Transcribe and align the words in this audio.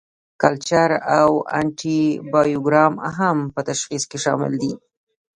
کلچر 0.41 0.89
او 1.19 1.31
انټي 1.59 2.01
بایوګرام 2.31 2.93
هم 3.17 3.37
په 3.53 3.61
تشخیص 3.69 4.03
کې 4.09 4.17
شامل 4.25 4.53
دي. 4.61 4.71